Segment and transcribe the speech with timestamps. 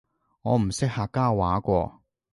[0.41, 1.91] 我唔識客家話喎